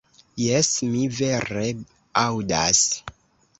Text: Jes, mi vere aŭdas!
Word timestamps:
Jes, 0.43 0.69
mi 0.93 1.03
vere 1.19 1.67
aŭdas! 2.25 2.83